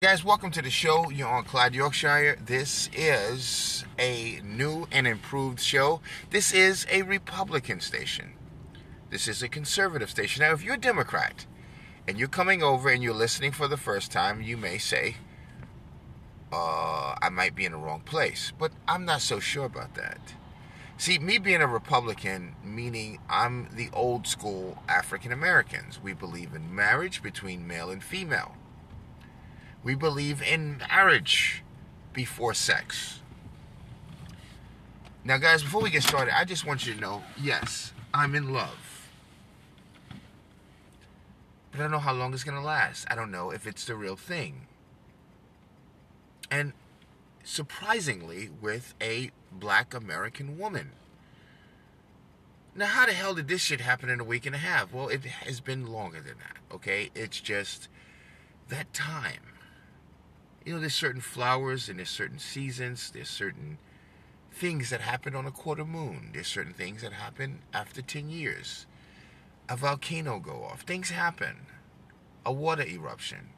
Guys, 0.00 0.22
welcome 0.22 0.52
to 0.52 0.62
the 0.62 0.70
show. 0.70 1.10
You're 1.10 1.26
on 1.26 1.42
Clyde, 1.42 1.74
Yorkshire. 1.74 2.38
This 2.46 2.88
is 2.94 3.84
a 3.98 4.40
new 4.44 4.86
and 4.92 5.08
improved 5.08 5.58
show. 5.58 6.00
This 6.30 6.52
is 6.54 6.86
a 6.88 7.02
Republican 7.02 7.80
station. 7.80 8.34
This 9.10 9.26
is 9.26 9.42
a 9.42 9.48
conservative 9.48 10.08
station. 10.08 10.42
Now, 10.42 10.52
if 10.52 10.62
you're 10.62 10.76
a 10.76 10.80
Democrat 10.80 11.46
and 12.06 12.16
you're 12.16 12.28
coming 12.28 12.62
over 12.62 12.88
and 12.88 13.02
you're 13.02 13.12
listening 13.12 13.50
for 13.50 13.66
the 13.66 13.76
first 13.76 14.12
time, 14.12 14.40
you 14.40 14.56
may 14.56 14.78
say, 14.78 15.16
uh, 16.52 17.16
I 17.20 17.28
might 17.32 17.56
be 17.56 17.64
in 17.64 17.72
the 17.72 17.78
wrong 17.78 18.02
place. 18.02 18.52
But 18.56 18.70
I'm 18.86 19.04
not 19.04 19.20
so 19.20 19.40
sure 19.40 19.64
about 19.64 19.96
that. 19.96 20.20
See, 20.96 21.18
me 21.18 21.38
being 21.38 21.60
a 21.60 21.66
Republican, 21.66 22.54
meaning 22.62 23.18
I'm 23.28 23.68
the 23.72 23.90
old 23.92 24.28
school 24.28 24.80
African 24.88 25.32
Americans. 25.32 26.00
We 26.00 26.12
believe 26.12 26.54
in 26.54 26.72
marriage 26.72 27.20
between 27.20 27.66
male 27.66 27.90
and 27.90 28.00
female. 28.00 28.54
We 29.88 29.94
believe 29.94 30.42
in 30.42 30.82
marriage 30.90 31.62
before 32.12 32.52
sex. 32.52 33.20
Now, 35.24 35.38
guys, 35.38 35.62
before 35.62 35.80
we 35.80 35.88
get 35.88 36.02
started, 36.02 36.38
I 36.38 36.44
just 36.44 36.66
want 36.66 36.86
you 36.86 36.92
to 36.92 37.00
know 37.00 37.22
yes, 37.42 37.94
I'm 38.12 38.34
in 38.34 38.52
love. 38.52 39.08
But 41.70 41.78
I 41.78 41.82
don't 41.84 41.90
know 41.90 42.00
how 42.00 42.12
long 42.12 42.34
it's 42.34 42.44
going 42.44 42.58
to 42.58 42.62
last. 42.62 43.06
I 43.10 43.14
don't 43.14 43.30
know 43.30 43.50
if 43.50 43.66
it's 43.66 43.86
the 43.86 43.94
real 43.94 44.14
thing. 44.14 44.66
And 46.50 46.74
surprisingly, 47.42 48.50
with 48.60 48.92
a 49.00 49.30
black 49.50 49.94
American 49.94 50.58
woman. 50.58 50.90
Now, 52.74 52.88
how 52.88 53.06
the 53.06 53.14
hell 53.14 53.34
did 53.34 53.48
this 53.48 53.62
shit 53.62 53.80
happen 53.80 54.10
in 54.10 54.20
a 54.20 54.24
week 54.24 54.44
and 54.44 54.54
a 54.54 54.58
half? 54.58 54.92
Well, 54.92 55.08
it 55.08 55.24
has 55.24 55.60
been 55.60 55.86
longer 55.86 56.20
than 56.20 56.36
that, 56.40 56.74
okay? 56.74 57.08
It's 57.14 57.40
just 57.40 57.88
that 58.68 58.92
time 58.92 59.40
you 60.68 60.74
know, 60.74 60.80
there's 60.80 60.94
certain 60.94 61.22
flowers 61.22 61.88
and 61.88 61.98
there's 61.98 62.10
certain 62.10 62.38
seasons, 62.38 63.10
there's 63.14 63.30
certain 63.30 63.78
things 64.52 64.90
that 64.90 65.00
happen 65.00 65.34
on 65.34 65.46
a 65.46 65.50
quarter 65.50 65.86
moon, 65.86 66.28
there's 66.34 66.46
certain 66.46 66.74
things 66.74 67.00
that 67.00 67.14
happen 67.14 67.60
after 67.72 68.02
10 68.02 68.28
years. 68.28 68.84
A 69.70 69.76
volcano 69.76 70.38
go 70.38 70.64
off, 70.64 70.82
things 70.82 71.08
happen, 71.08 71.56
a 72.44 72.52
water 72.52 72.84
eruption. 72.86 73.48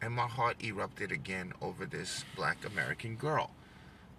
And 0.00 0.14
my 0.14 0.26
heart 0.26 0.64
erupted 0.64 1.12
again 1.12 1.52
over 1.60 1.84
this 1.84 2.24
black 2.34 2.64
American 2.64 3.16
girl, 3.16 3.50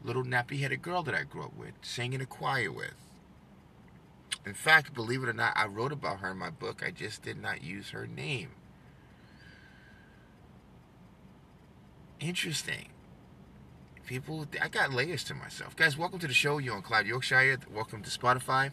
little 0.03 0.23
nappy 0.23 0.59
headed 0.59 0.83
girl 0.83 1.01
that 1.01 1.15
I 1.15 1.23
grew 1.23 1.45
up 1.45 1.57
with, 1.57 1.73
sang 1.81 2.13
in 2.13 2.21
a 2.21 2.27
choir 2.27 2.71
with. 2.71 2.93
In 4.45 4.53
fact, 4.53 4.93
believe 4.93 5.23
it 5.23 5.29
or 5.29 5.33
not, 5.33 5.57
I 5.57 5.65
wrote 5.65 5.91
about 5.91 6.19
her 6.19 6.29
in 6.29 6.37
my 6.37 6.51
book. 6.51 6.83
I 6.85 6.91
just 6.91 7.23
did 7.23 7.41
not 7.41 7.63
use 7.63 7.89
her 7.89 8.05
name. 8.05 8.49
Interesting. 12.19 12.89
People, 14.05 14.45
I 14.61 14.67
got 14.67 14.91
layers 14.91 15.23
to 15.25 15.33
myself. 15.33 15.73
Guys, 15.77 15.97
welcome 15.97 16.19
to 16.19 16.27
the 16.27 16.33
show. 16.33 16.57
You're 16.57 16.75
on 16.75 16.81
Clyde, 16.81 17.07
Yorkshire. 17.07 17.59
Welcome 17.73 18.01
to 18.03 18.09
Spotify. 18.09 18.71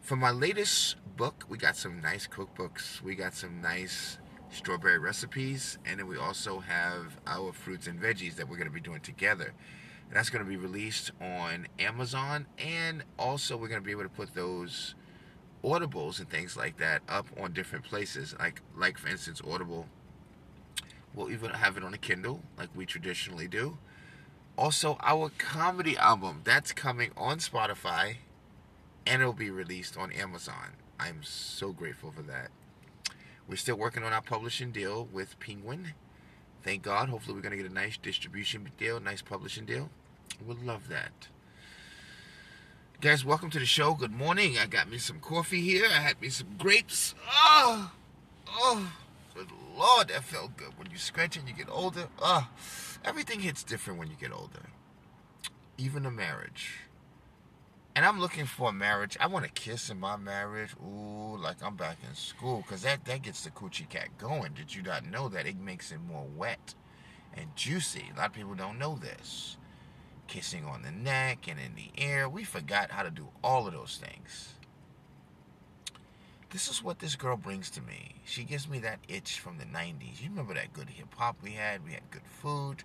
For 0.00 0.14
my 0.14 0.30
latest 0.30 0.94
book, 1.16 1.44
we 1.48 1.58
got 1.58 1.74
some 1.74 2.00
nice 2.00 2.28
cookbooks. 2.28 3.02
We 3.02 3.16
got 3.16 3.34
some 3.34 3.60
nice 3.60 4.18
strawberry 4.50 5.00
recipes. 5.00 5.78
And 5.84 5.98
then 5.98 6.06
we 6.06 6.16
also 6.16 6.60
have 6.60 7.18
our 7.26 7.52
fruits 7.52 7.88
and 7.88 8.00
veggies 8.00 8.36
that 8.36 8.48
we're 8.48 8.56
going 8.56 8.68
to 8.68 8.74
be 8.74 8.80
doing 8.80 9.00
together. 9.00 9.52
And 10.06 10.14
that's 10.16 10.30
going 10.30 10.44
to 10.44 10.48
be 10.48 10.56
released 10.56 11.10
on 11.20 11.66
Amazon. 11.80 12.46
And 12.56 13.02
also, 13.18 13.56
we're 13.56 13.66
going 13.66 13.80
to 13.80 13.84
be 13.84 13.90
able 13.90 14.04
to 14.04 14.08
put 14.08 14.32
those 14.32 14.94
audibles 15.64 16.20
and 16.20 16.30
things 16.30 16.56
like 16.56 16.76
that 16.76 17.02
up 17.08 17.26
on 17.40 17.52
different 17.52 17.84
places. 17.84 18.36
Like, 18.38 18.62
like 18.76 18.96
for 18.96 19.08
instance, 19.08 19.42
Audible 19.44 19.88
We'll 21.16 21.30
even 21.30 21.50
have 21.50 21.78
it 21.78 21.82
on 21.82 21.94
a 21.94 21.98
Kindle, 21.98 22.42
like 22.58 22.68
we 22.76 22.84
traditionally 22.84 23.48
do. 23.48 23.78
Also, 24.58 24.98
our 25.02 25.30
comedy 25.38 25.96
album 25.96 26.42
that's 26.44 26.72
coming 26.72 27.10
on 27.16 27.38
Spotify, 27.38 28.16
and 29.06 29.22
it'll 29.22 29.32
be 29.32 29.50
released 29.50 29.96
on 29.96 30.12
Amazon. 30.12 30.76
I'm 31.00 31.22
so 31.22 31.72
grateful 31.72 32.12
for 32.12 32.22
that. 32.22 32.50
We're 33.48 33.56
still 33.56 33.76
working 33.76 34.02
on 34.02 34.12
our 34.12 34.20
publishing 34.20 34.72
deal 34.72 35.08
with 35.10 35.40
Penguin. 35.40 35.94
Thank 36.62 36.82
God. 36.82 37.08
Hopefully, 37.08 37.34
we're 37.34 37.42
going 37.42 37.56
to 37.56 37.62
get 37.62 37.70
a 37.70 37.74
nice 37.74 37.96
distribution 37.96 38.70
deal, 38.76 39.00
nice 39.00 39.22
publishing 39.22 39.64
deal. 39.64 39.88
We'll 40.44 40.58
love 40.62 40.88
that. 40.88 41.28
Guys, 43.00 43.24
welcome 43.24 43.50
to 43.50 43.58
the 43.58 43.66
show. 43.66 43.94
Good 43.94 44.12
morning. 44.12 44.58
I 44.58 44.66
got 44.66 44.90
me 44.90 44.98
some 44.98 45.20
coffee 45.20 45.62
here. 45.62 45.86
I 45.86 46.00
had 46.00 46.20
me 46.20 46.28
some 46.28 46.56
grapes. 46.58 47.14
Oh, 47.30 47.92
oh. 48.50 48.92
Good 49.36 49.48
Lord, 49.76 50.08
that 50.08 50.24
felt 50.24 50.56
good. 50.56 50.78
When 50.78 50.90
you 50.90 50.96
scratch 50.96 51.36
and 51.36 51.46
you 51.46 51.54
get 51.54 51.68
older, 51.68 52.08
ah, 52.22 52.48
everything 53.04 53.40
hits 53.40 53.62
different 53.62 53.98
when 53.98 54.08
you 54.08 54.16
get 54.18 54.32
older. 54.32 54.62
Even 55.76 56.06
a 56.06 56.10
marriage. 56.10 56.78
And 57.94 58.06
I'm 58.06 58.18
looking 58.18 58.46
for 58.46 58.70
a 58.70 58.72
marriage. 58.72 59.14
I 59.20 59.26
want 59.26 59.44
a 59.44 59.50
kiss 59.50 59.90
in 59.90 60.00
my 60.00 60.16
marriage. 60.16 60.70
Ooh, 60.82 61.36
like 61.36 61.62
I'm 61.62 61.76
back 61.76 61.98
in 62.08 62.14
school. 62.14 62.62
Because 62.62 62.80
that, 62.80 63.04
that 63.04 63.20
gets 63.20 63.44
the 63.44 63.50
coochie 63.50 63.86
cat 63.86 64.08
going. 64.16 64.54
Did 64.54 64.74
you 64.74 64.82
not 64.82 65.04
know 65.04 65.28
that? 65.28 65.46
It 65.46 65.58
makes 65.58 65.92
it 65.92 66.00
more 66.00 66.26
wet 66.34 66.72
and 67.34 67.54
juicy. 67.56 68.06
A 68.14 68.16
lot 68.16 68.28
of 68.28 68.32
people 68.32 68.54
don't 68.54 68.78
know 68.78 68.96
this. 68.96 69.58
Kissing 70.28 70.64
on 70.64 70.80
the 70.80 70.90
neck 70.90 71.46
and 71.46 71.60
in 71.60 71.74
the 71.74 71.90
air. 72.02 72.26
We 72.26 72.44
forgot 72.44 72.90
how 72.90 73.02
to 73.02 73.10
do 73.10 73.28
all 73.44 73.66
of 73.66 73.74
those 73.74 74.00
things 74.02 74.55
this 76.56 76.70
is 76.70 76.82
what 76.82 77.00
this 77.00 77.16
girl 77.16 77.36
brings 77.36 77.68
to 77.68 77.82
me. 77.82 78.14
She 78.24 78.42
gives 78.42 78.66
me 78.66 78.78
that 78.78 79.00
itch 79.08 79.40
from 79.40 79.58
the 79.58 79.66
90s. 79.66 80.22
You 80.22 80.30
remember 80.30 80.54
that 80.54 80.72
good 80.72 80.88
hip 80.88 81.14
hop 81.14 81.36
we 81.42 81.50
had? 81.50 81.84
We 81.84 81.92
had 81.92 82.10
good 82.10 82.26
food. 82.26 82.82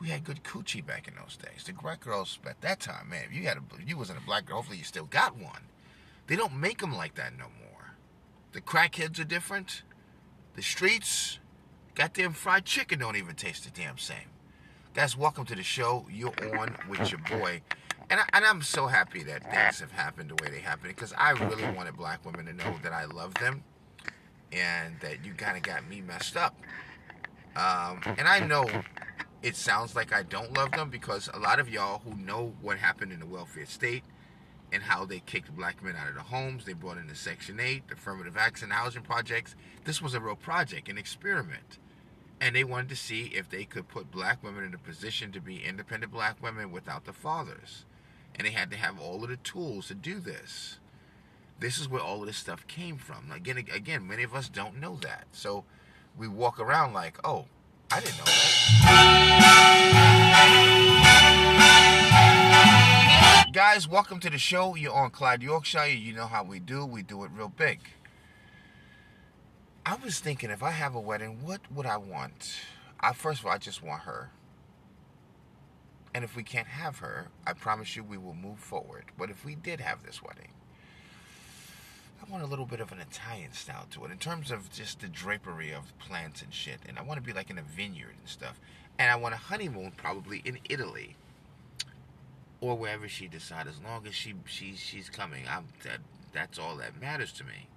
We 0.00 0.10
had 0.10 0.22
good 0.22 0.44
coochie 0.44 0.86
back 0.86 1.08
in 1.08 1.14
those 1.16 1.36
days. 1.36 1.64
The 1.64 1.72
black 1.72 1.98
girls 1.98 2.38
at 2.48 2.60
that 2.60 2.78
time, 2.78 3.08
man, 3.08 3.24
you 3.32 3.42
had 3.48 3.56
a, 3.56 3.62
you 3.84 3.98
wasn't 3.98 4.20
a 4.20 4.24
black 4.24 4.46
girl, 4.46 4.58
hopefully 4.58 4.78
you 4.78 4.84
still 4.84 5.06
got 5.06 5.36
one. 5.36 5.62
They 6.28 6.36
don't 6.36 6.54
make 6.54 6.78
them 6.78 6.94
like 6.94 7.16
that 7.16 7.36
no 7.36 7.46
more. 7.46 7.96
The 8.52 8.60
crackheads 8.60 9.18
are 9.18 9.24
different. 9.24 9.82
The 10.54 10.62
streets, 10.62 11.40
goddamn 11.96 12.34
fried 12.34 12.66
chicken 12.66 13.00
don't 13.00 13.16
even 13.16 13.34
taste 13.34 13.64
the 13.64 13.72
damn 13.72 13.98
same. 13.98 14.30
Guys, 14.94 15.16
welcome 15.16 15.44
to 15.46 15.56
the 15.56 15.64
show. 15.64 16.06
You're 16.08 16.56
on 16.56 16.76
with 16.88 17.10
your 17.10 17.18
boy 17.28 17.62
and, 18.10 18.20
I, 18.32 18.50
am 18.50 18.62
so 18.62 18.86
happy 18.86 19.22
that 19.24 19.42
things 19.42 19.80
have 19.80 19.92
happened 19.92 20.30
the 20.30 20.42
way 20.42 20.50
they 20.50 20.60
happened 20.60 20.94
because 20.94 21.12
I 21.16 21.30
really 21.30 21.70
wanted 21.72 21.96
black 21.96 22.24
women 22.24 22.46
to 22.46 22.52
know 22.52 22.76
that 22.82 22.92
I 22.92 23.04
love 23.04 23.34
them 23.34 23.64
and 24.52 24.98
that 25.00 25.24
you 25.24 25.34
kind 25.34 25.56
of 25.56 25.62
got 25.62 25.88
me 25.88 26.00
messed 26.00 26.36
up. 26.36 26.56
Um, 27.56 28.00
and 28.18 28.28
I 28.28 28.40
know 28.40 28.66
it 29.42 29.56
sounds 29.56 29.94
like 29.94 30.12
I 30.12 30.22
don't 30.22 30.56
love 30.56 30.72
them 30.72 30.90
because 30.90 31.28
a 31.32 31.38
lot 31.38 31.58
of 31.58 31.68
y'all 31.68 32.00
who 32.00 32.16
know 32.16 32.54
what 32.60 32.78
happened 32.78 33.12
in 33.12 33.20
the 33.20 33.26
welfare 33.26 33.66
state 33.66 34.04
and 34.72 34.82
how 34.82 35.04
they 35.04 35.20
kicked 35.20 35.54
black 35.54 35.82
men 35.82 35.96
out 35.96 36.08
of 36.08 36.14
the 36.14 36.22
homes, 36.22 36.64
they 36.64 36.72
brought 36.72 36.96
in 36.96 37.08
the 37.08 37.14
Section 37.14 37.60
8, 37.60 37.88
the 37.88 37.94
affirmative 37.94 38.36
action 38.36 38.70
housing 38.70 39.02
projects. 39.02 39.54
This 39.84 40.00
was 40.00 40.14
a 40.14 40.20
real 40.20 40.36
project, 40.36 40.88
an 40.88 40.96
experiment. 40.96 41.78
And 42.40 42.56
they 42.56 42.64
wanted 42.64 42.88
to 42.88 42.96
see 42.96 43.32
if 43.34 43.48
they 43.48 43.64
could 43.64 43.88
put 43.88 44.10
black 44.10 44.42
women 44.42 44.64
in 44.64 44.74
a 44.74 44.78
position 44.78 45.30
to 45.32 45.40
be 45.40 45.62
independent 45.62 46.12
black 46.12 46.42
women 46.42 46.72
without 46.72 47.04
the 47.04 47.12
fathers 47.12 47.84
and 48.34 48.46
they 48.46 48.50
had 48.50 48.70
to 48.70 48.76
have 48.76 49.00
all 49.00 49.22
of 49.22 49.30
the 49.30 49.36
tools 49.36 49.88
to 49.88 49.94
do 49.94 50.20
this. 50.20 50.78
This 51.58 51.78
is 51.78 51.88
where 51.88 52.02
all 52.02 52.20
of 52.20 52.26
this 52.26 52.38
stuff 52.38 52.66
came 52.66 52.96
from. 52.96 53.30
Again, 53.30 53.56
again, 53.58 54.06
many 54.06 54.22
of 54.22 54.34
us 54.34 54.48
don't 54.48 54.80
know 54.80 54.96
that, 55.02 55.26
so 55.32 55.64
we 56.16 56.26
walk 56.28 56.58
around 56.58 56.92
like, 56.92 57.18
"Oh, 57.24 57.46
I 57.90 58.00
didn't 58.00 58.18
know 58.18 58.24
that." 58.24 58.42
Guys, 63.52 63.86
welcome 63.86 64.18
to 64.20 64.30
the 64.30 64.38
show. 64.38 64.74
You're 64.74 64.94
on 64.94 65.10
Clyde, 65.10 65.42
Yorkshire. 65.42 65.86
You 65.86 66.14
know 66.14 66.26
how 66.26 66.42
we 66.42 66.58
do. 66.58 66.86
We 66.86 67.02
do 67.02 67.22
it 67.24 67.30
real 67.34 67.48
big. 67.48 67.80
I 69.84 69.96
was 69.96 70.20
thinking, 70.20 70.50
if 70.50 70.62
I 70.62 70.70
have 70.70 70.94
a 70.94 71.00
wedding, 71.00 71.42
what 71.42 71.60
would 71.70 71.84
I 71.86 71.98
want? 71.98 72.60
I 72.98 73.12
first 73.12 73.40
of 73.40 73.46
all, 73.46 73.52
I 73.52 73.58
just 73.58 73.82
want 73.82 74.02
her. 74.02 74.30
And 76.14 76.24
if 76.24 76.36
we 76.36 76.42
can't 76.42 76.66
have 76.66 76.98
her, 76.98 77.28
I 77.46 77.54
promise 77.54 77.96
you 77.96 78.04
we 78.04 78.18
will 78.18 78.34
move 78.34 78.58
forward. 78.58 79.04
But 79.16 79.30
if 79.30 79.44
we 79.44 79.54
did 79.54 79.80
have 79.80 80.02
this 80.02 80.22
wedding, 80.22 80.50
I 82.20 82.30
want 82.30 82.44
a 82.44 82.46
little 82.46 82.66
bit 82.66 82.80
of 82.80 82.92
an 82.92 83.00
Italian 83.00 83.52
style 83.52 83.86
to 83.92 84.04
it 84.04 84.10
in 84.10 84.18
terms 84.18 84.50
of 84.50 84.70
just 84.70 85.00
the 85.00 85.08
drapery 85.08 85.72
of 85.72 85.96
plants 85.98 86.42
and 86.42 86.52
shit. 86.52 86.78
And 86.86 86.98
I 86.98 87.02
want 87.02 87.18
to 87.18 87.26
be 87.26 87.32
like 87.32 87.50
in 87.50 87.58
a 87.58 87.62
vineyard 87.62 88.14
and 88.18 88.28
stuff. 88.28 88.60
And 88.98 89.10
I 89.10 89.16
want 89.16 89.34
a 89.34 89.38
honeymoon 89.38 89.92
probably 89.96 90.42
in 90.44 90.58
Italy 90.68 91.16
or 92.60 92.76
wherever 92.76 93.08
she 93.08 93.26
decides. 93.26 93.70
As 93.70 93.80
long 93.82 94.06
as 94.06 94.14
she 94.14 94.34
she 94.44 94.76
she's 94.76 95.08
coming, 95.08 95.44
I'm 95.50 95.64
that 95.82 95.98
that's 96.32 96.58
all 96.58 96.76
that 96.76 97.00
matters 97.00 97.32
to 97.32 97.44
me. 97.44 97.68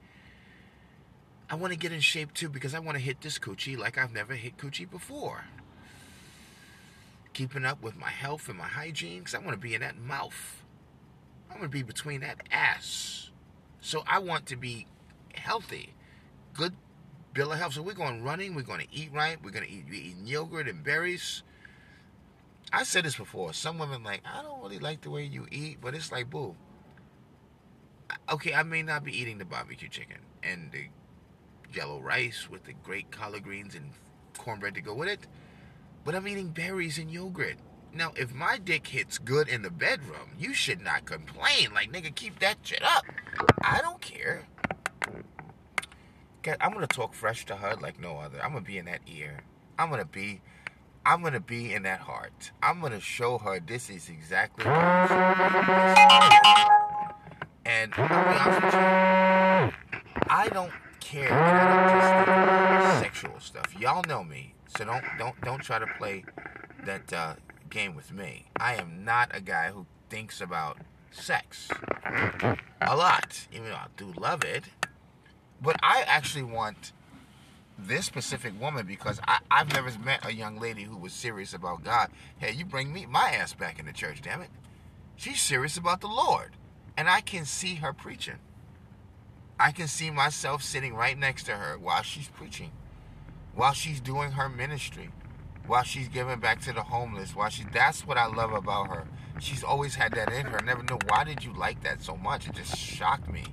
I 1.50 1.56
want 1.56 1.74
to 1.74 1.80
get 1.80 1.92
in 1.92 2.02
shape 2.02 2.34
too 2.34 2.50
because 2.50 2.76
I 2.76 2.80
want 2.80 2.98
to 2.98 3.04
hit 3.04 3.22
this 3.22 3.40
coochie 3.40 3.78
like 3.78 3.98
I've 3.98 4.14
never 4.14 4.34
hit 4.34 4.58
coochie 4.58 4.90
before 4.90 5.46
keeping 7.36 7.66
up 7.66 7.84
with 7.84 7.98
my 7.98 8.10
health 8.10 8.48
and 8.48 8.58
my 8.58 8.68
hygiene 8.68 9.20
because 9.20 9.36
I 9.36 9.40
want 9.40 9.52
to 9.52 9.58
be 9.58 9.76
in 9.76 9.82
that 9.82 10.00
mouth. 10.00 10.64
I 11.50 11.54
want 11.54 11.64
to 11.64 11.70
be 11.70 11.84
between 11.84 12.22
that 12.22 12.42
ass. 12.50 13.30
So 13.82 14.04
I 14.08 14.20
want 14.20 14.48
to 14.48 14.56
be 14.56 14.88
healthy, 15.36 15.94
good 16.54 16.74
bill 17.34 17.52
of 17.52 17.60
health. 17.60 17.74
So 17.74 17.82
we're 17.82 17.94
going 17.94 18.24
running. 18.24 18.56
We're 18.56 18.64
going 18.64 18.80
to 18.80 18.88
eat 18.92 19.12
right. 19.14 19.38
We're 19.44 19.52
going 19.52 19.66
to 19.66 19.72
eat, 19.72 19.86
eat 19.94 20.16
yogurt 20.24 20.68
and 20.68 20.84
berries. 20.84 21.44
I 22.72 22.84
said 22.84 23.04
this 23.04 23.18
before. 23.18 23.54
Some 23.54 23.78
women 23.78 24.02
like, 24.02 24.22
I 24.26 24.42
don't 24.42 24.64
really 24.64 24.80
like 24.80 25.02
the 25.02 25.12
way 25.12 25.26
you 25.26 25.46
eat, 25.52 25.80
but 25.82 25.94
it's 25.94 26.12
like, 26.12 26.30
boo. 26.30 26.56
Okay, 28.32 28.54
I 28.54 28.64
may 28.64 28.82
not 28.82 29.04
be 29.04 29.16
eating 29.16 29.38
the 29.38 29.46
barbecue 29.46 29.90
chicken 29.90 30.20
and 30.42 30.72
the 30.72 30.86
yellow 31.74 32.00
rice 32.00 32.50
with 32.50 32.64
the 32.64 32.74
great 32.74 33.12
collard 33.12 33.44
greens 33.44 33.76
and 33.76 33.92
cornbread 34.38 34.76
to 34.76 34.82
go 34.82 34.94
with 34.94 35.10
it, 35.10 35.28
but 36.06 36.16
I'm 36.16 36.28
eating 36.28 36.50
berries 36.50 36.98
and 36.98 37.12
yogurt. 37.12 37.58
Now, 37.94 38.14
if 38.16 38.34
my 38.34 38.58
dick 38.58 38.88
hits 38.88 39.18
good 39.18 39.48
in 39.48 39.62
the 39.64 39.70
bedroom, 39.72 40.32
you 40.38 40.54
should 40.54 40.82
not 40.82 41.06
complain. 41.06 41.74
Like, 41.74 41.92
nigga, 41.92 42.14
keep 42.14 42.40
that 42.40 42.58
shit 42.62 42.84
up. 42.84 43.04
I 43.62 43.82
don't 43.82 44.00
care. 44.02 44.48
I'm 46.62 46.74
gonna 46.74 46.88
talk 46.88 47.14
fresh 47.14 47.46
to 47.48 47.56
her 47.56 47.76
like 47.82 48.00
no 48.00 48.18
other. 48.18 48.40
I'm 48.44 48.52
gonna 48.52 48.66
be 48.66 48.78
in 48.78 48.86
that 48.86 49.02
ear. 49.08 49.40
I'm 49.80 49.90
gonna 49.90 50.06
be, 50.06 50.42
I'm 51.06 51.24
gonna 51.24 51.40
be 51.40 51.74
in 51.74 51.84
that 51.84 52.02
heart. 52.02 52.52
I'm 52.62 52.82
gonna 52.82 53.00
show 53.00 53.38
her 53.40 53.60
this 53.60 53.90
is 53.90 54.10
exactly. 54.10 54.66
What 54.66 54.76
and 57.66 57.92
be 57.92 58.02
honest 58.02 58.62
with 58.64 58.74
you, 58.74 58.80
I 60.30 60.50
don't 60.52 60.72
care. 61.00 61.34
I 61.34 62.76
don't 62.76 62.92
just 62.92 63.00
sexual 63.00 63.40
stuff. 63.40 63.74
Y'all 63.80 64.04
know 64.08 64.24
me, 64.24 64.55
so 64.68 64.86
don't 64.86 65.04
don't 65.18 65.40
don't 65.42 65.62
try 65.62 65.80
to 65.80 65.88
play 65.98 66.24
that 66.86 67.12
uh, 67.12 67.36
game 67.70 67.96
with 67.96 68.12
me. 68.12 68.46
I 68.58 68.76
am 68.76 69.04
not 69.04 69.36
a 69.36 69.42
guy 69.42 69.70
who 69.72 69.86
thinks 70.10 70.42
about 70.42 70.78
sex 71.12 71.70
a 72.82 72.96
lot. 72.96 73.48
Even 73.52 73.70
though 73.70 73.76
I 73.76 73.88
do 73.98 74.14
love 74.18 74.44
it, 74.44 74.66
but 75.62 75.76
I 75.82 76.04
actually 76.08 76.44
want 76.44 76.94
this 77.78 78.06
specific 78.06 78.60
woman 78.60 78.86
because 78.86 79.20
I, 79.28 79.40
I've 79.52 79.74
never 79.74 79.92
met 80.00 80.26
a 80.26 80.34
young 80.34 80.60
lady 80.60 80.84
who 80.84 80.98
was 80.98 81.14
serious 81.14 81.54
about 81.54 81.84
God. 81.84 82.10
Hey, 82.38 82.52
you 82.54 82.66
bring 82.66 82.94
me 82.94 83.06
my 83.06 83.32
ass 83.32 83.54
back 83.54 83.80
in 83.80 83.86
the 83.86 83.92
church, 83.92 84.22
damn 84.22 84.42
it. 84.42 84.50
She's 85.16 85.42
serious 85.42 85.78
about 85.78 86.02
the 86.02 86.08
Lord. 86.08 86.52
And 86.98 87.10
I 87.10 87.22
can 87.22 87.46
see 87.46 87.76
her 87.76 87.92
preaching. 87.92 88.40
I 89.60 89.72
can 89.72 89.88
see 89.88 90.12
myself 90.12 90.64
sitting 90.64 90.94
right 90.94 91.18
next 91.18 91.46
to 91.46 91.54
her 91.54 91.78
while 91.78 92.02
she's 92.02 92.28
preaching, 92.28 92.72
while 93.56 93.74
she's 93.74 94.02
doing 94.02 94.32
her 94.32 94.50
ministry, 94.50 95.10
while 95.66 95.84
she's 95.84 96.08
giving 96.10 96.40
back 96.40 96.62
to 96.62 96.74
the 96.74 96.84
homeless, 96.84 97.36
while 97.36 97.50
she 97.50 97.64
that's 97.74 98.06
what 98.06 98.18
I 98.18 98.28
love 98.28 98.52
about 98.52 98.90
her. 98.90 99.08
She's 99.40 99.64
always 99.64 99.96
had 99.96 100.14
that 100.14 100.32
in 100.32 100.46
her. 100.48 100.60
I 100.60 100.64
never 100.64 100.84
knew 100.84 100.98
why 101.08 101.24
did 101.24 101.44
you 101.44 101.54
like 101.54 101.84
that 101.84 102.02
so 102.02 102.16
much? 102.16 102.48
It 102.48 102.56
just 102.56 102.78
shocked 102.78 103.30
me. 103.30 103.44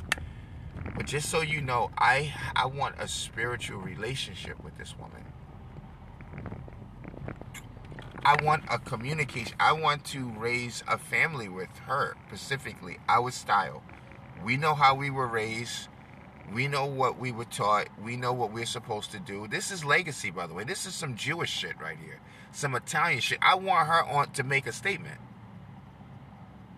But 0.96 1.06
just 1.06 1.30
so 1.30 1.40
you 1.40 1.60
know, 1.60 1.90
I 1.96 2.32
I 2.54 2.66
want 2.66 2.96
a 2.98 3.08
spiritual 3.08 3.80
relationship 3.80 4.62
with 4.62 4.76
this 4.76 4.94
woman. 4.98 5.24
I 8.24 8.40
want 8.42 8.64
a 8.70 8.78
communication. 8.78 9.56
I 9.58 9.72
want 9.72 10.04
to 10.06 10.30
raise 10.36 10.84
a 10.86 10.96
family 10.98 11.48
with 11.48 11.76
her 11.86 12.14
specifically, 12.28 12.98
our 13.08 13.32
style. 13.32 13.82
We 14.44 14.56
know 14.56 14.74
how 14.74 14.94
we 14.94 15.10
were 15.10 15.26
raised. 15.26 15.88
We 16.52 16.68
know 16.68 16.86
what 16.86 17.18
we 17.18 17.32
were 17.32 17.44
taught. 17.46 17.88
We 18.02 18.16
know 18.16 18.32
what 18.32 18.52
we're 18.52 18.66
supposed 18.66 19.10
to 19.12 19.18
do. 19.18 19.46
This 19.48 19.70
is 19.70 19.84
legacy, 19.84 20.30
by 20.30 20.46
the 20.46 20.54
way. 20.54 20.64
This 20.64 20.86
is 20.86 20.94
some 20.94 21.16
Jewish 21.16 21.50
shit 21.50 21.80
right 21.80 21.96
here. 21.98 22.20
Some 22.52 22.74
Italian 22.74 23.20
shit. 23.20 23.38
I 23.40 23.54
want 23.54 23.88
her 23.88 24.04
on 24.04 24.30
to 24.32 24.42
make 24.42 24.66
a 24.66 24.72
statement 24.72 25.18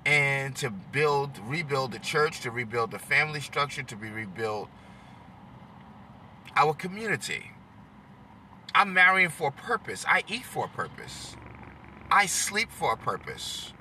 and 0.06 0.54
to 0.56 0.70
build, 0.70 1.38
rebuild 1.46 1.92
the 1.92 1.98
church, 1.98 2.40
to 2.40 2.50
rebuild 2.50 2.90
the 2.90 2.98
family 2.98 3.40
structure, 3.40 3.82
to 3.82 3.96
be 3.96 4.10
rebuild 4.10 4.68
our 6.56 6.74
community. 6.74 7.50
I'm 8.74 8.92
marrying 8.92 9.30
for 9.30 9.48
a 9.48 9.52
purpose. 9.52 10.04
I 10.08 10.22
eat 10.28 10.44
for 10.44 10.66
a 10.66 10.68
purpose. 10.68 11.36
I 12.10 12.26
sleep 12.26 12.70
for 12.70 12.92
a 12.92 12.96
purpose. 12.96 13.72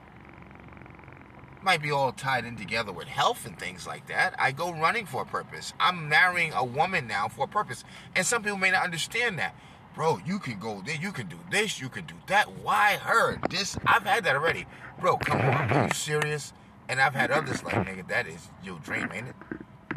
Might 1.63 1.81
be 1.81 1.91
all 1.91 2.11
tied 2.11 2.45
in 2.45 2.57
together 2.57 2.91
with 2.91 3.07
health 3.07 3.45
and 3.45 3.57
things 3.57 3.87
like 3.87 4.07
that. 4.07 4.35
I 4.37 4.51
go 4.51 4.71
running 4.73 5.05
for 5.05 5.21
a 5.21 5.25
purpose. 5.25 5.73
I'm 5.79 6.09
marrying 6.09 6.51
a 6.53 6.63
woman 6.63 7.07
now 7.07 7.29
for 7.29 7.45
a 7.45 7.47
purpose. 7.47 7.83
And 8.15 8.25
some 8.25 8.43
people 8.43 8.57
may 8.57 8.71
not 8.71 8.83
understand 8.83 9.39
that. 9.39 9.55
Bro, 9.95 10.21
you 10.25 10.39
can 10.39 10.59
go 10.59 10.81
there, 10.85 10.95
you 10.95 11.11
can 11.11 11.27
do 11.27 11.37
this, 11.51 11.79
you 11.79 11.87
can 11.87 12.05
do 12.05 12.15
that. 12.27 12.51
Why 12.63 12.95
her? 12.95 13.39
This 13.49 13.77
I've 13.85 14.03
had 14.03 14.23
that 14.25 14.35
already 14.35 14.65
bro, 15.03 15.17
come 15.17 15.41
on, 15.41 15.71
are 15.71 15.87
you 15.87 15.93
serious? 15.93 16.53
And 16.87 17.01
I've 17.01 17.13
had 17.13 17.29
others 17.29 17.61
like, 17.63 17.75
nigga, 17.75 18.07
that 18.07 18.25
is 18.27 18.49
your 18.63 18.79
dream, 18.79 19.09
ain't 19.13 19.27
it? 19.27 19.35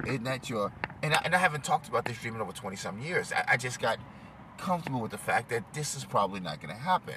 Isn't 0.07 0.25
that 0.25 0.51
your? 0.51 0.73
And 1.03 1.15
I, 1.15 1.23
and 1.25 1.35
I 1.35 1.39
haven't 1.39 1.65
talked 1.65 1.89
about 1.89 2.05
this 2.05 2.19
dream 2.19 2.35
in 2.35 2.41
over 2.41 2.53
twenty 2.53 2.77
some 2.77 2.99
years. 2.99 3.33
I, 3.33 3.45
I 3.53 3.57
just 3.57 3.81
got 3.81 3.99
comfortable 4.59 5.01
with 5.01 5.11
the 5.11 5.19
fact 5.19 5.49
that 5.51 5.75
this 5.75 5.97
is 5.97 6.05
probably 6.05 6.41
not 6.41 6.61
to 6.75 6.81
happen. 6.81 7.17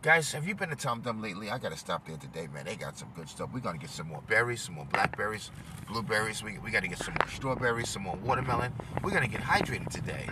Guys, 0.00 0.30
have 0.30 0.46
you 0.46 0.54
been 0.54 0.68
to 0.68 0.76
Tom 0.76 1.02
Thumb 1.02 1.20
lately? 1.20 1.50
I 1.50 1.58
gotta 1.58 1.76
stop 1.76 2.06
there 2.06 2.16
today, 2.16 2.46
man. 2.54 2.66
They 2.66 2.76
got 2.76 2.96
some 2.96 3.08
good 3.16 3.28
stuff. 3.28 3.50
We're 3.52 3.58
gonna 3.58 3.78
get 3.78 3.90
some 3.90 4.06
more 4.06 4.22
berries, 4.28 4.62
some 4.62 4.76
more 4.76 4.84
blackberries, 4.84 5.50
blueberries. 5.88 6.40
We, 6.40 6.56
we 6.58 6.70
gotta 6.70 6.86
get 6.86 6.98
some 6.98 7.14
more 7.14 7.28
strawberries, 7.28 7.88
some 7.88 8.04
more 8.04 8.14
watermelon. 8.22 8.72
We're 9.02 9.10
gonna 9.10 9.26
get 9.26 9.40
hydrated 9.40 9.88
today. 9.88 10.28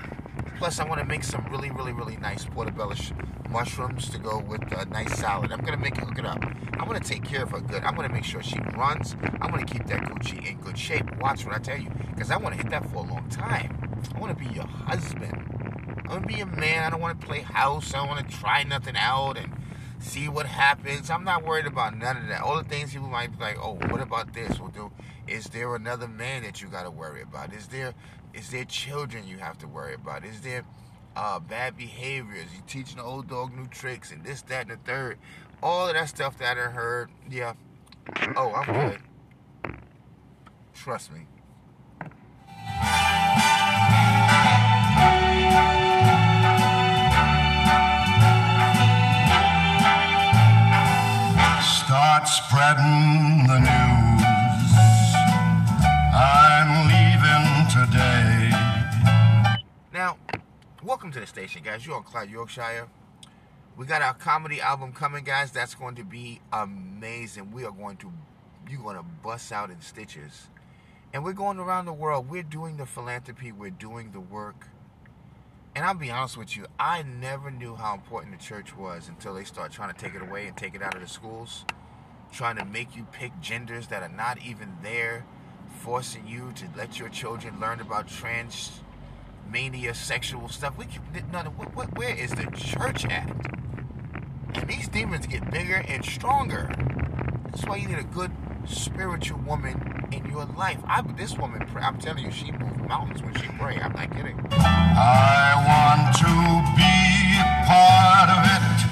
Plus, 0.59 0.79
I 0.79 0.85
want 0.85 1.01
to 1.01 1.05
make 1.05 1.25
some 1.25 1.45
really, 1.51 1.73
really, 1.73 1.93
really 1.93 2.17
nice 2.17 2.45
portobello 2.45 2.95
mushrooms 3.51 4.09
to 4.11 4.19
go 4.19 4.39
with 4.39 4.63
a 4.71 4.87
nice 4.87 5.19
salad. 5.19 5.51
I'm 5.51 5.65
gonna 5.65 5.79
make 5.79 5.99
it 5.99 6.05
hook 6.05 6.21
it 6.21 6.27
up. 6.27 6.45
I'm 6.75 6.87
gonna 6.87 7.01
take 7.01 7.25
care 7.25 7.43
of 7.43 7.51
her 7.51 7.61
good. 7.61 7.83
I'm 7.83 7.97
gonna 7.97 8.09
make 8.09 8.25
sure 8.25 8.45
she 8.45 8.61
runs. 8.77 9.17
I'm 9.41 9.51
gonna 9.51 9.67
keep 9.67 9.85
that 9.89 10.03
Gucci 10.05 10.49
in 10.49 10.59
good 10.61 10.79
shape. 10.79 11.17
Watch 11.17 11.45
what 11.45 11.57
I 11.57 11.59
tell 11.59 11.79
you, 11.79 11.91
because 12.15 12.31
I 12.31 12.37
want 12.37 12.55
to 12.55 12.63
hit 12.63 12.71
that 12.71 12.89
for 12.93 12.99
a 12.99 13.03
long 13.09 13.29
time. 13.31 13.99
I 14.15 14.21
want 14.21 14.39
to 14.39 14.45
be 14.45 14.55
your 14.55 14.67
husband. 14.69 15.43
I 16.09 16.13
want 16.13 16.29
to 16.29 16.35
be 16.35 16.41
a 16.41 16.47
man. 16.47 16.85
I 16.85 16.91
don't 16.91 17.01
want 17.01 17.21
to 17.21 17.27
play 17.27 17.41
house. 17.41 17.93
I 17.93 17.99
don't 17.99 18.09
want 18.09 18.31
to 18.31 18.37
try 18.37 18.63
nothing 18.63 18.97
out 18.97 19.37
and 19.37 19.56
see 19.99 20.29
what 20.29 20.47
happens. 20.47 21.11
I'm 21.11 21.25
not 21.25 21.45
worried 21.45 21.67
about 21.67 21.97
none 21.97 22.17
of 22.17 22.29
that. 22.29 22.43
All 22.43 22.57
the 22.57 22.69
things 22.69 22.93
people 22.93 23.09
might 23.09 23.37
be 23.37 23.43
like, 23.43 23.59
oh, 23.61 23.75
what 23.91 24.01
about 24.01 24.33
this? 24.33 24.59
Well, 24.59 24.69
do 24.69 24.91
is 25.29 25.47
there 25.47 25.75
another 25.75 26.07
man 26.07 26.43
that 26.45 26.63
you 26.63 26.69
got 26.69 26.85
to 26.85 26.91
worry 26.91 27.23
about? 27.23 27.53
Is 27.53 27.67
there 27.69 27.95
is 28.35 28.51
there 28.51 28.65
children 28.65 29.27
you 29.27 29.39
have 29.39 29.59
to 29.59 29.67
worry 29.67 29.95
about? 29.95 30.25
Is 30.25 30.41
there 30.43 30.65
uh, 31.17 31.41
bad 31.41 31.77
behaviors? 31.77 32.47
You 32.55 32.63
teaching 32.67 32.99
the 32.99 33.03
old 33.03 33.29
dog 33.29 33.57
new 33.57 33.67
tricks 33.69 34.13
and 34.13 34.23
this, 34.23 34.43
that, 34.43 34.69
and 34.69 34.71
the 34.71 34.85
third. 34.85 35.19
All 35.63 35.89
of 35.89 35.95
that 35.95 36.09
stuff 36.09 36.39
that 36.39 36.59
I 36.59 36.63
heard. 36.63 37.11
Yeah. 37.31 37.55
Oh, 38.37 38.53
I'm 38.53 38.91
good. 38.91 39.79
Trust 40.75 41.13
me. 41.13 41.27
The 52.67 52.73
news. 52.73 54.25
I'm 56.13 56.89
leaving 56.89 57.47
today. 57.71 58.51
Now, 59.95 60.19
welcome 60.83 61.13
to 61.13 61.21
the 61.21 61.29
station, 61.29 61.63
guys. 61.63 61.87
You're 61.87 61.95
on 61.95 62.03
Clyde, 62.03 62.29
Yorkshire. 62.29 62.89
We 63.77 63.87
got 63.87 64.03
our 64.03 64.15
comedy 64.15 64.61
album 64.61 64.93
coming, 64.93 65.23
guys. 65.23 65.53
That's 65.53 65.77
going 65.77 65.95
to 65.95 66.03
be 66.03 66.41
amazing. 66.53 67.53
We 67.53 67.65
are 67.65 67.71
going 67.71 67.99
to, 67.99 68.13
you're 68.69 68.83
going 68.83 68.97
to 68.97 69.05
bust 69.23 69.53
out 69.53 69.71
in 69.71 69.81
stitches. 69.81 70.49
And 71.15 71.23
we're 71.23 71.35
going 71.35 71.61
around 71.61 71.85
the 71.85 71.93
world. 71.93 72.29
We're 72.29 72.43
doing 72.43 72.79
the 72.79 72.87
philanthropy. 72.87 73.53
We're 73.53 73.71
doing 73.71 74.11
the 74.11 74.19
work. 74.19 74.67
And 75.77 75.85
I'll 75.85 75.95
be 75.95 76.11
honest 76.11 76.37
with 76.37 76.57
you, 76.57 76.67
I 76.81 77.05
never 77.05 77.53
knew 77.53 77.77
how 77.77 77.95
important 77.95 78.37
the 78.37 78.45
church 78.45 78.77
was 78.77 79.09
until 79.09 79.35
they 79.35 79.45
start 79.45 79.71
trying 79.71 79.95
to 79.95 79.97
take 79.97 80.17
it 80.17 80.23
away 80.23 80.49
and 80.49 80.57
take 80.57 80.75
it 80.75 80.83
out 80.83 80.97
of 80.97 81.01
the 81.01 81.07
schools. 81.07 81.65
Trying 82.37 82.57
to 82.59 82.67
make 82.67 82.95
you 82.95 83.07
pick 83.13 83.33
genders 83.41 83.87
that 83.87 84.03
are 84.03 84.11
not 84.11 84.37
even 84.45 84.77
there. 84.83 85.25
Forcing 85.81 86.27
you 86.27 86.53
to 86.57 86.67
let 86.77 86.99
your 86.99 87.09
children 87.09 87.59
learn 87.59 87.81
about 87.81 88.09
trans 88.09 88.81
mania, 89.51 89.95
sexual 89.95 90.47
stuff. 90.51 90.77
We 90.77 90.85
can, 90.85 91.01
no, 91.33 91.45
what, 91.45 91.97
where 91.97 92.15
is 92.15 92.33
the 92.33 92.45
church 92.55 93.07
at? 93.07 93.31
And 94.53 94.69
these 94.69 94.87
demons 94.87 95.27
get 95.27 95.51
bigger 95.51 95.83
and 95.89 96.05
stronger. 96.05 96.71
That's 97.47 97.65
why 97.65 97.77
you 97.77 97.89
need 97.89 98.01
a 98.01 98.05
good 98.05 98.33
spiritual 98.67 99.39
woman 99.39 100.07
in 100.13 100.27
your 100.27 100.45
life. 100.45 100.81
I, 100.85 101.01
this 101.17 101.39
woman, 101.39 101.67
I'm 101.77 101.99
telling 101.99 102.27
you, 102.27 102.31
she 102.31 102.53
moves 102.53 102.77
mountains 102.87 103.23
when 103.23 103.35
she 103.37 103.47
pray. 103.59 103.79
I'm 103.79 103.95
not 103.95 104.15
kidding. 104.15 104.39
I 104.51 105.57
want 105.65 106.15
to 106.19 106.27
be 106.77 107.67
part 107.67 108.29
of 108.29 108.45
it. 108.45 108.86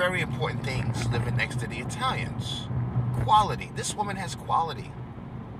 Very 0.00 0.22
important 0.22 0.64
things 0.64 1.06
living 1.08 1.36
next 1.36 1.60
to 1.60 1.66
the 1.66 1.76
Italians. 1.76 2.66
Quality. 3.22 3.70
This 3.76 3.94
woman 3.94 4.16
has 4.16 4.34
quality. 4.34 4.90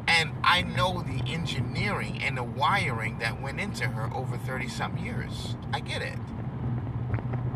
And 0.08 0.30
I 0.42 0.62
know 0.62 1.02
the 1.02 1.30
engineering 1.30 2.22
and 2.22 2.38
the 2.38 2.42
wiring 2.42 3.18
that 3.18 3.42
went 3.42 3.60
into 3.60 3.88
her 3.88 4.10
over 4.16 4.38
30 4.38 4.66
some 4.68 4.96
years. 4.96 5.56
I 5.74 5.80
get 5.80 6.00
it. 6.00 6.18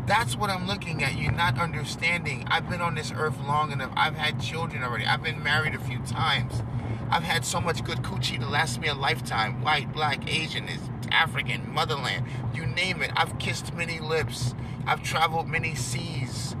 That's 0.05 0.35
what 0.35 0.51
I'm 0.51 0.67
looking 0.67 1.03
at. 1.03 1.17
You're 1.17 1.31
not 1.31 1.57
understanding. 1.57 2.45
I've 2.51 2.69
been 2.69 2.81
on 2.81 2.93
this 2.93 3.11
earth 3.11 3.39
long 3.39 3.71
enough. 3.71 3.91
I've 3.95 4.15
had 4.15 4.39
children 4.39 4.83
already. 4.83 5.07
I've 5.07 5.23
been 5.23 5.41
married 5.41 5.73
a 5.73 5.79
few 5.79 5.97
times. 6.01 6.61
I've 7.09 7.23
had 7.23 7.45
so 7.45 7.59
much 7.59 7.83
good 7.83 8.03
coochie 8.03 8.39
to 8.39 8.47
last 8.47 8.79
me 8.79 8.89
a 8.89 8.93
lifetime. 8.93 9.63
White, 9.63 9.91
black, 9.91 10.31
Asian, 10.31 10.69
African, 11.09 11.73
motherland, 11.73 12.27
you 12.53 12.67
name 12.67 13.01
it. 13.01 13.09
I've 13.15 13.39
kissed 13.39 13.73
many 13.73 13.99
lips. 13.99 14.53
I've 14.85 15.01
traveled 15.01 15.47
many 15.47 15.73
seas. 15.73 16.55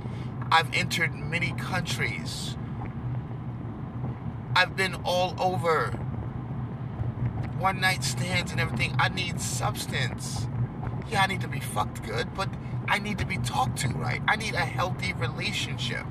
I've 0.51 0.73
entered 0.73 1.13
many 1.13 1.51
countries. 1.51 2.55
I've 4.55 4.75
been 4.75 4.95
all 5.03 5.35
over. 5.39 5.91
One 7.57 7.81
night 7.81 8.03
stands 8.03 8.51
and 8.51 8.59
everything. 8.59 8.95
I 8.99 9.09
need 9.09 9.41
substance. 9.41 10.47
Yeah, 11.09 11.23
I 11.23 11.27
need 11.27 11.41
to 11.41 11.47
be 11.47 11.59
fucked 11.59 12.03
good, 12.03 12.33
but 12.35 12.49
I 12.87 12.99
need 12.99 13.17
to 13.19 13.25
be 13.25 13.37
talked 13.37 13.79
to 13.79 13.89
right. 13.89 14.21
I 14.27 14.35
need 14.35 14.53
a 14.53 14.59
healthy 14.59 15.13
relationship. 15.13 16.05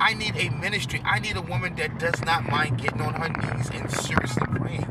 I 0.00 0.14
need 0.14 0.36
a 0.36 0.48
ministry. 0.50 1.02
I 1.04 1.18
need 1.18 1.36
a 1.36 1.42
woman 1.42 1.74
that 1.76 1.98
does 1.98 2.20
not 2.24 2.48
mind 2.48 2.78
getting 2.78 3.00
on 3.00 3.14
her 3.14 3.28
knees 3.28 3.70
and 3.70 3.90
seriously 3.90 4.46
praying 4.56 4.86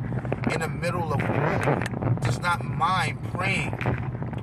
in 0.51 0.61
the 0.61 0.69
middle 0.69 1.13
of 1.13 1.21
war. 1.21 1.83
Does 2.21 2.39
not 2.39 2.63
mind 2.63 3.19
praying 3.33 3.77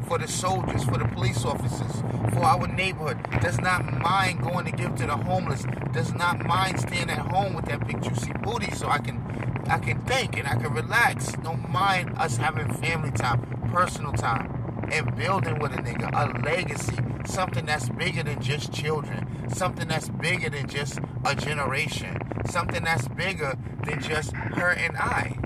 for 0.06 0.18
the 0.18 0.28
soldiers, 0.28 0.84
for 0.84 0.98
the 0.98 1.06
police 1.06 1.44
officers, 1.44 2.00
for 2.32 2.44
our 2.44 2.66
neighborhood. 2.66 3.18
Does 3.40 3.60
not 3.60 3.84
mind 4.00 4.42
going 4.42 4.66
to 4.66 4.72
give 4.72 4.94
to 4.96 5.06
the 5.06 5.16
homeless. 5.16 5.64
Does 5.92 6.12
not 6.14 6.44
mind 6.44 6.80
staying 6.80 7.10
at 7.10 7.18
home 7.18 7.54
with 7.54 7.66
that 7.66 7.86
big 7.86 8.02
juicy 8.02 8.32
booty 8.42 8.70
so 8.72 8.88
I 8.88 8.98
can 8.98 9.22
I 9.68 9.78
can 9.78 10.00
think 10.02 10.38
and 10.38 10.46
I 10.46 10.56
can 10.56 10.72
relax. 10.72 11.32
Don't 11.42 11.70
mind 11.70 12.16
us 12.18 12.36
having 12.36 12.72
family 12.74 13.10
time, 13.12 13.40
personal 13.72 14.12
time 14.12 14.64
and 14.90 15.16
building 15.16 15.58
with 15.58 15.72
a 15.72 15.76
nigga 15.76 16.10
a 16.12 16.42
legacy, 16.44 16.96
something 17.26 17.66
that's 17.66 17.88
bigger 17.90 18.22
than 18.22 18.40
just 18.40 18.72
children, 18.72 19.48
something 19.48 19.88
that's 19.88 20.08
bigger 20.08 20.50
than 20.50 20.68
just 20.68 20.98
a 21.24 21.34
generation, 21.34 22.18
something 22.48 22.84
that's 22.84 23.08
bigger 23.08 23.54
than 23.84 24.00
just 24.00 24.32
her 24.32 24.70
and 24.70 24.96
I. 24.96 25.36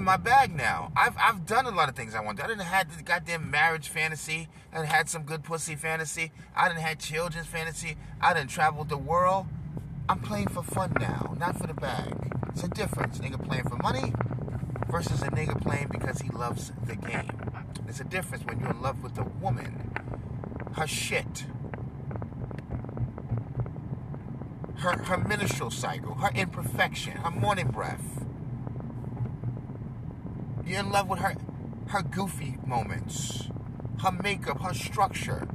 in 0.00 0.04
my 0.04 0.16
bag 0.16 0.56
now. 0.56 0.90
I've, 0.96 1.14
I've 1.18 1.46
done 1.46 1.66
a 1.66 1.70
lot 1.70 1.88
of 1.90 1.94
things 1.94 2.14
I 2.14 2.20
wanted. 2.20 2.42
I 2.42 2.48
didn't 2.48 2.62
have 2.62 2.96
the 2.96 3.02
goddamn 3.02 3.50
marriage 3.50 3.88
fantasy. 3.88 4.48
I 4.72 4.78
didn't 4.78 4.88
had 4.88 5.08
some 5.10 5.22
good 5.22 5.44
pussy 5.44 5.76
fantasy. 5.76 6.32
I 6.56 6.68
didn't 6.68 6.80
had 6.80 6.98
children's 6.98 7.46
fantasy. 7.46 7.96
I 8.20 8.32
didn't 8.34 8.48
travel 8.48 8.84
the 8.84 8.96
world. 8.96 9.46
I'm 10.08 10.18
playing 10.18 10.48
for 10.48 10.62
fun 10.62 10.94
now, 10.98 11.36
not 11.38 11.58
for 11.58 11.66
the 11.66 11.74
bag. 11.74 12.14
It's 12.48 12.64
a 12.64 12.68
difference. 12.68 13.18
Nigga 13.18 13.46
playing 13.46 13.64
for 13.64 13.76
money 13.76 14.12
versus 14.90 15.22
a 15.22 15.26
nigga 15.26 15.60
playing 15.60 15.88
because 15.90 16.20
he 16.20 16.30
loves 16.30 16.72
the 16.86 16.96
game. 16.96 17.52
There's 17.84 18.00
a 18.00 18.04
difference 18.04 18.44
when 18.44 18.58
you're 18.58 18.70
in 18.70 18.80
love 18.80 19.02
with 19.02 19.18
a 19.18 19.24
woman. 19.24 19.92
Her 20.76 20.86
shit. 20.86 21.44
Her, 24.78 24.96
her 24.96 25.18
menstrual 25.18 25.70
cycle, 25.70 26.14
her 26.14 26.30
imperfection, 26.34 27.18
her 27.18 27.30
morning 27.30 27.68
breath. 27.68 28.24
You're 30.70 30.78
in 30.78 30.92
love 30.92 31.08
with 31.08 31.18
her, 31.18 31.34
her 31.88 32.02
goofy 32.02 32.56
moments, 32.64 33.48
her 34.04 34.12
makeup, 34.12 34.62
her 34.62 34.72
structure, 34.72 35.48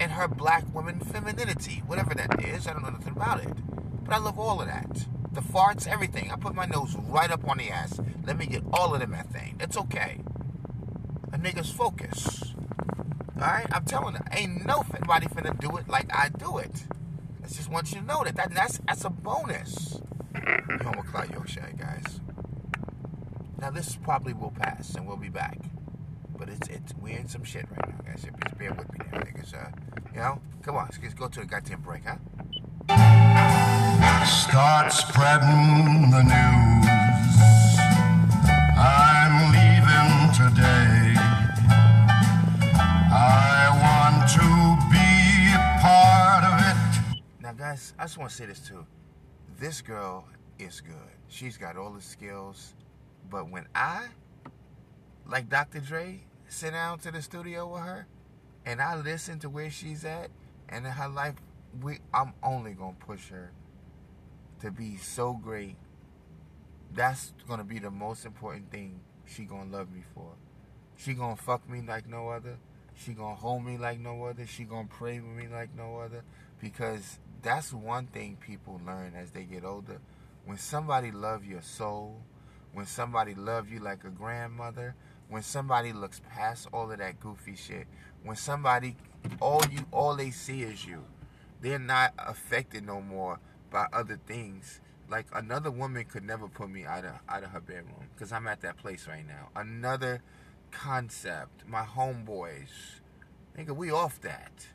and 0.00 0.12
her 0.12 0.28
black 0.28 0.64
woman 0.74 0.98
femininity, 0.98 1.82
whatever 1.86 2.14
that 2.14 2.42
is. 2.42 2.66
I 2.66 2.72
don't 2.72 2.82
know 2.82 2.88
nothing 2.88 3.12
about 3.12 3.42
it. 3.42 3.52
But 4.02 4.14
I 4.14 4.16
love 4.16 4.38
all 4.38 4.62
of 4.62 4.66
that. 4.66 5.04
The 5.30 5.42
farts, 5.42 5.86
everything. 5.86 6.30
I 6.32 6.36
put 6.36 6.54
my 6.54 6.64
nose 6.64 6.96
right 6.96 7.30
up 7.30 7.46
on 7.46 7.58
the 7.58 7.68
ass. 7.68 8.00
Let 8.26 8.38
me 8.38 8.46
get 8.46 8.62
all 8.72 8.94
of 8.94 9.02
the 9.02 9.06
methane. 9.06 9.58
It's 9.60 9.76
okay. 9.76 10.22
A 11.34 11.36
nigga's 11.36 11.70
focus. 11.70 12.54
Alright? 13.36 13.66
I'm 13.70 13.84
telling 13.84 14.14
you, 14.14 14.20
ain't 14.32 14.64
nobody 14.64 15.26
finna 15.26 15.60
do 15.60 15.76
it 15.76 15.86
like 15.86 16.10
I 16.16 16.30
do 16.30 16.56
it. 16.56 16.86
I 17.44 17.48
just 17.48 17.68
want 17.68 17.92
you 17.92 18.00
to 18.00 18.06
know 18.06 18.24
that, 18.24 18.36
that 18.36 18.54
that's 18.54 18.78
that's 18.86 19.04
a 19.04 19.10
bonus. 19.10 20.00
Homo 20.34 21.02
Clyde 21.02 21.30
Yorkshire, 21.32 21.74
guys. 21.76 22.20
Now 23.60 23.70
this 23.70 23.94
probably 23.96 24.32
will 24.32 24.52
pass 24.52 24.94
and 24.94 25.06
we'll 25.06 25.18
be 25.18 25.28
back. 25.28 25.58
But 26.38 26.48
it's 26.48 26.68
it's 26.68 26.94
we're 26.98 27.18
in 27.18 27.28
some 27.28 27.44
shit 27.44 27.66
right 27.70 27.88
now, 27.90 28.00
guys. 28.06 28.22
Just 28.22 28.58
bear 28.58 28.72
with 28.72 28.90
me 28.90 28.98
there, 29.10 29.20
niggas. 29.20 29.52
Uh, 29.54 29.68
you 30.14 30.20
know? 30.20 30.40
Come 30.62 30.76
on, 30.76 30.88
let's 31.02 31.14
go 31.14 31.28
to 31.28 31.40
the 31.40 31.46
goddamn 31.46 31.82
break, 31.82 32.04
huh? 32.06 32.16
Start 34.24 34.92
spreading 34.92 36.10
the 36.10 36.22
news. 36.22 36.86
I'm 38.78 39.52
leaving 39.52 40.32
today. 40.32 41.20
I 43.12 43.68
want 43.84 44.26
to 44.36 44.46
be 44.90 45.52
a 45.52 45.78
part 45.82 46.44
of 46.44 46.56
it. 46.64 47.22
Now, 47.42 47.52
guys, 47.52 47.92
I 47.98 48.04
just 48.04 48.16
want 48.16 48.30
to 48.30 48.36
say 48.36 48.46
this 48.46 48.60
too. 48.60 48.86
This 49.58 49.82
girl 49.82 50.24
is 50.58 50.80
good. 50.80 50.94
She's 51.28 51.58
got 51.58 51.76
all 51.76 51.90
the 51.90 52.00
skills. 52.00 52.72
But 53.28 53.50
when 53.50 53.66
I, 53.74 54.06
like 55.26 55.48
Dr. 55.48 55.80
Dre, 55.80 56.20
sit 56.48 56.72
down 56.72 56.98
to 57.00 57.10
the 57.10 57.22
studio 57.22 57.72
with 57.72 57.82
her 57.82 58.06
and 58.64 58.80
I 58.80 58.96
listen 58.96 59.38
to 59.40 59.48
where 59.48 59.70
she's 59.70 60.04
at 60.04 60.30
and 60.68 60.86
in 60.86 60.92
her 60.92 61.08
life, 61.08 61.34
we 61.82 61.98
I'm 62.12 62.32
only 62.42 62.72
gonna 62.72 62.96
push 62.98 63.28
her 63.28 63.52
to 64.60 64.70
be 64.70 64.96
so 64.96 65.32
great. 65.32 65.76
That's 66.92 67.32
gonna 67.48 67.64
be 67.64 67.78
the 67.78 67.90
most 67.90 68.24
important 68.24 68.70
thing 68.70 69.00
she 69.26 69.44
gonna 69.44 69.70
love 69.70 69.92
me 69.92 70.02
for. 70.14 70.32
She 70.96 71.14
gonna 71.14 71.36
fuck 71.36 71.68
me 71.68 71.82
like 71.86 72.08
no 72.08 72.28
other. 72.28 72.58
She 72.94 73.12
gonna 73.12 73.34
hold 73.34 73.64
me 73.64 73.78
like 73.78 74.00
no 74.00 74.24
other. 74.24 74.46
She 74.46 74.64
gonna 74.64 74.88
pray 74.88 75.20
with 75.20 75.30
me 75.30 75.46
like 75.50 75.74
no 75.76 75.98
other. 75.98 76.22
Because 76.60 77.18
that's 77.42 77.72
one 77.72 78.06
thing 78.06 78.36
people 78.38 78.80
learn 78.84 79.14
as 79.16 79.30
they 79.30 79.44
get 79.44 79.64
older. 79.64 79.98
When 80.44 80.58
somebody 80.58 81.10
love 81.10 81.44
your 81.44 81.62
soul, 81.62 82.22
when 82.72 82.86
somebody 82.86 83.34
love 83.34 83.70
you 83.70 83.80
like 83.80 84.04
a 84.04 84.10
grandmother, 84.10 84.94
when 85.28 85.42
somebody 85.42 85.92
looks 85.92 86.20
past 86.30 86.68
all 86.72 86.90
of 86.90 86.98
that 86.98 87.20
goofy 87.20 87.56
shit, 87.56 87.86
when 88.22 88.36
somebody 88.36 88.96
all 89.40 89.62
you 89.70 89.84
all 89.90 90.16
they 90.16 90.30
see 90.30 90.62
is 90.62 90.84
you. 90.84 91.04
They're 91.60 91.78
not 91.78 92.14
affected 92.18 92.86
no 92.86 93.00
more 93.00 93.38
by 93.70 93.86
other 93.92 94.18
things. 94.26 94.80
Like 95.08 95.26
another 95.34 95.70
woman 95.70 96.04
could 96.04 96.24
never 96.24 96.48
put 96.48 96.70
me 96.70 96.84
out 96.84 97.04
of 97.04 97.14
out 97.28 97.44
of 97.44 97.50
her 97.50 97.60
bedroom 97.60 98.08
because 98.14 98.32
I'm 98.32 98.46
at 98.46 98.60
that 98.62 98.76
place 98.76 99.06
right 99.08 99.26
now. 99.26 99.48
Another 99.54 100.22
concept, 100.70 101.68
my 101.68 101.82
homeboys, 101.82 103.00
nigga, 103.58 103.74
we 103.74 103.90
off 103.90 104.20
that. 104.22 104.68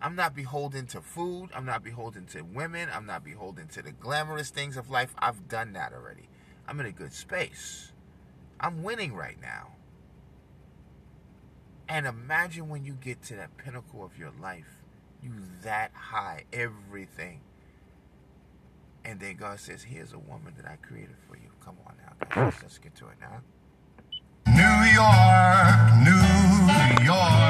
I'm 0.00 0.14
not 0.14 0.34
beholden 0.34 0.86
to 0.88 1.00
food. 1.00 1.50
I'm 1.54 1.64
not 1.64 1.82
beholden 1.82 2.26
to 2.26 2.42
women. 2.42 2.88
I'm 2.92 3.06
not 3.06 3.24
beholden 3.24 3.66
to 3.68 3.82
the 3.82 3.90
glamorous 3.90 4.50
things 4.50 4.76
of 4.76 4.90
life. 4.90 5.12
I've 5.18 5.48
done 5.48 5.72
that 5.72 5.92
already. 5.92 6.28
I'm 6.68 6.78
in 6.80 6.86
a 6.86 6.92
good 6.92 7.14
space. 7.14 7.92
I'm 8.60 8.82
winning 8.82 9.14
right 9.14 9.40
now. 9.40 9.72
And 11.88 12.06
imagine 12.06 12.68
when 12.68 12.84
you 12.84 12.92
get 12.92 13.22
to 13.24 13.36
that 13.36 13.56
pinnacle 13.56 14.04
of 14.04 14.18
your 14.18 14.32
life, 14.38 14.82
you 15.22 15.30
that 15.62 15.92
high, 15.94 16.44
everything. 16.52 17.40
And 19.04 19.18
then 19.18 19.36
God 19.36 19.58
says, 19.58 19.84
Here's 19.84 20.12
a 20.12 20.18
woman 20.18 20.52
that 20.58 20.66
I 20.66 20.76
created 20.76 21.16
for 21.26 21.36
you. 21.36 21.48
Come 21.64 21.76
on 21.86 21.94
now, 22.04 22.26
guys. 22.28 22.54
Let's 22.60 22.76
get 22.76 22.94
to 22.96 23.06
it 23.06 23.16
now. 23.18 23.40
New 24.46 24.78
York, 24.92 25.78
New 26.04 27.04
York. 27.06 27.47